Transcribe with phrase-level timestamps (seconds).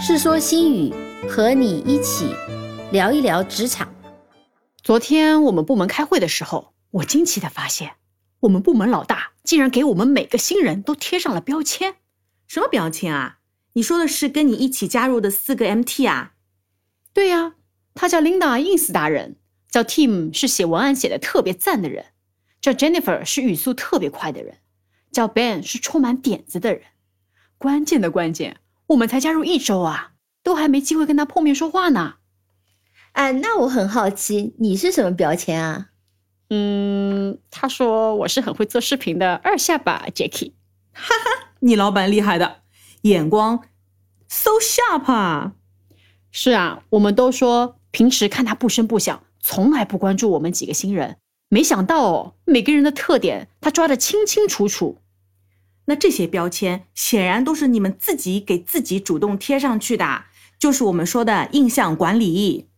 [0.00, 0.94] 世说新语，
[1.28, 2.32] 和你一起
[2.92, 3.92] 聊一聊职场。
[4.80, 7.94] 昨天我们部门开会的时候，我惊奇的发现，
[8.40, 11.96] 我们部门老大竟然给我们每个新人都贴上了标签。
[12.46, 13.38] 什么标签啊？
[13.72, 16.34] 你说的是跟你一起加入的四个 MT 啊？
[17.12, 17.54] 对呀，
[17.94, 19.32] 他叫 Linda，ins 达人；
[19.68, 22.04] 叫 Tim 是写文案写的特别赞的人；
[22.60, 24.54] 叫 Jennifer 是语速特别快的人；
[25.10, 26.82] 叫 Ben 是充满点子的人。
[27.58, 28.58] 关键的关键，
[28.88, 32.14] 我们才加入一周啊，都还没机会跟他碰面说话呢。
[33.12, 35.88] 哎，那我很好奇，你是什么标签啊？
[36.50, 40.52] 嗯，他说我是很会做视频的二下巴 Jackie。
[40.92, 42.62] 哈哈，你老板厉害的，
[43.02, 43.62] 眼光
[44.26, 45.52] so sharp 啊！
[46.30, 51.18] 是啊，我们都说平时看他不声不响，从来不关注我们几个新人，
[51.50, 54.98] 没想到哦，每个人的特点他抓得清清楚楚。
[55.88, 60.24] 那这些标签显然都是你们自己给自己主动贴上去的，
[60.58, 62.68] 就是我们说的印象管理。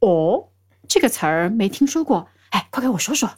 [0.00, 0.48] 哦，
[0.88, 3.34] 这个词儿没听说过，哎，快给我说说。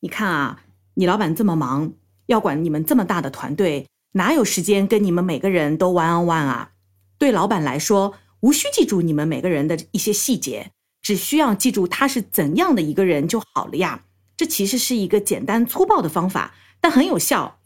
[0.00, 0.62] 你看啊，
[0.94, 1.92] 你老板这么忙，
[2.26, 6.70] 要管你们这么大的团队，哪有时间跟你们每个人都 one on one 啊？
[7.18, 10.70] 对老板来说，无需记住你们每个人的一些细节，
[11.02, 14.04] 只需要记住他是怎样的一个人就好了呀。
[14.38, 17.59] 这其实是一个简单粗暴的方法，但很有效。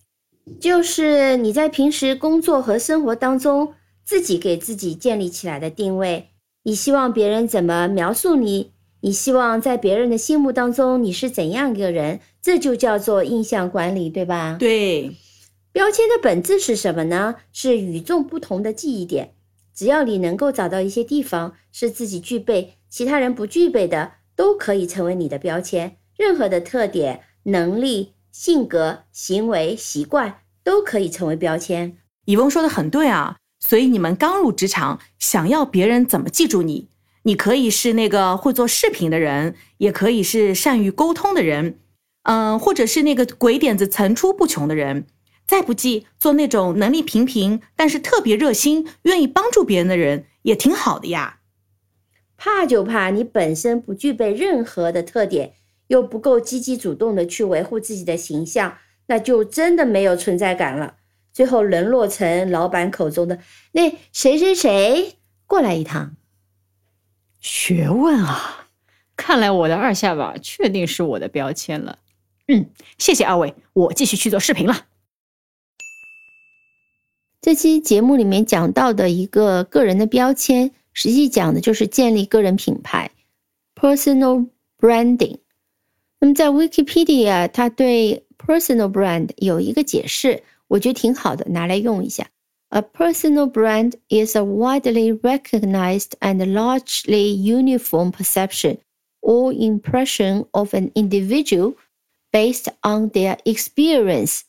[0.61, 3.73] 就是你在平时工作和生活当中
[4.05, 6.29] 自己给自己建立起来的定位，
[6.65, 8.73] 你希望别人怎么描述你？
[9.01, 12.21] 你希望在别人的心目当中你是怎样一个人？
[12.41, 14.57] 这就叫做印象管理，对吧？
[14.59, 15.15] 对，
[15.73, 17.37] 标签的本质是什么呢？
[17.53, 19.35] 是与众不同的记忆点。
[19.75, 25.97] 只要你能够找到一些地方是自己具备，其他人不具备的，都可以成为你的标签。
[26.17, 28.14] 任何的特点、能力。
[28.35, 31.97] 性格、行为、习惯都可以成为标签。
[32.25, 36.89] 以翁说的很对啊，所以你们刚入职场，想要别人怎么记住你，
[37.23, 41.79] 你可以是那个会做视频的人，也可以是善于沟通的人，
[42.25, 45.07] 嗯，或者是那个鬼点子层出不穷的人。
[45.47, 51.39] 再不济，做那种能力平平但是特别热心、愿意帮助别人的人，也挺好的呀。
[52.37, 55.53] 怕就怕你本身不具备任何的特点。
[55.95, 60.97] 又不够积极主动的去维护自己的形象，那就真的没有存在感了。
[61.33, 63.39] 最后沦落成老板口中的
[63.73, 65.15] 那谁谁谁
[65.47, 66.17] 过来一趟。
[67.39, 68.67] 学问啊！
[69.17, 72.01] 看来我的二下巴确定是我的标签了。
[72.49, 72.67] 嗯，
[72.99, 74.87] 谢谢二位，我继续去做视频了。
[77.41, 83.13] 这期节目里面讲到的一个个人的标签，实际讲的就是建立个人品牌
[83.77, 85.44] （personal branding）。
[86.24, 92.30] 那么在 Wikipedia，它对 personal brand 有一个解释，我觉得挺好的，拿来用一下。
[92.70, 98.78] A personal brand is a widely recognized and largely uniform perception
[99.22, 101.76] or impression of an individual
[102.32, 104.42] based on their experience,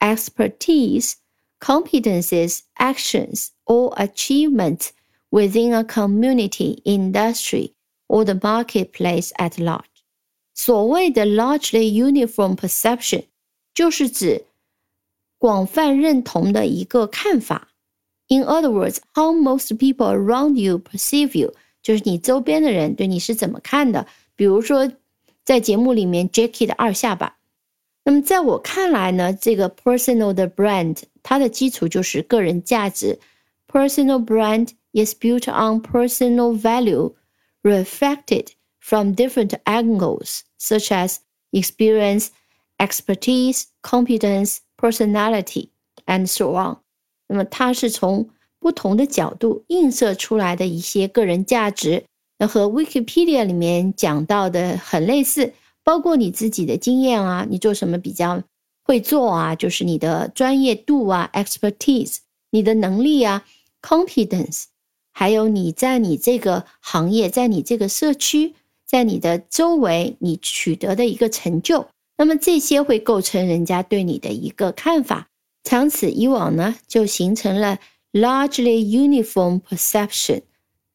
[0.00, 1.14] expertise,
[1.60, 4.92] competences, actions, or achievements
[5.32, 7.74] within a community, industry,
[8.08, 9.91] or the marketplace at large.
[10.53, 13.25] 所谓的 largely uniform perception，
[13.73, 14.45] 就是指
[15.37, 17.69] 广泛认同的一个看法。
[18.27, 24.07] In other words, how most people around you perceive you，就是你周边的人对你是怎么看的。
[24.35, 24.91] 比如说，
[25.43, 27.37] 在节目里面，Jackie 的二下巴。
[28.05, 33.19] 那么在我看来呢，这个 personal 的 brand，它的基础就是个人价值。
[33.67, 37.13] Personal brand is built on personal value
[37.61, 38.47] reflected
[38.82, 41.18] from different angles, such as
[41.50, 42.28] experience,
[42.78, 45.68] expertise, competence, personality,
[46.06, 46.78] and so on。
[47.26, 52.04] 那么它是从不同的角度映射出来的一些个人价值，
[52.38, 58.42] 那和 Wikipedia 里面讲到的很类似，包括你自己的经验啊，你做什么比较
[58.82, 62.18] 会做啊，就是你的专业度啊，expertise，
[62.50, 63.44] 你的能力啊，
[63.82, 64.64] competence，
[65.12, 68.54] 还有你在你这个行业，在你这个社区。
[68.93, 75.29] 在你的周围，你取得的一个成就，那么这些会构成人家对你的一个看法。
[75.63, 77.79] 长此以往呢，就形成了
[78.11, 80.43] largely uniform perception，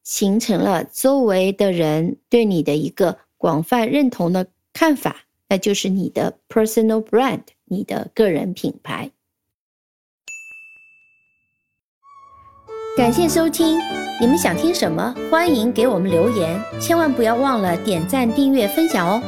[0.04, 9.10] 形成了周围的人对你的一个广泛认同的看法，那就是你的 personal brand，你的个人品牌。
[12.98, 13.78] 感谢收听，
[14.20, 15.14] 你们想听什么？
[15.30, 19.22] 欢迎给我们留言，千万不要忘了点赞、订阅、分享哦。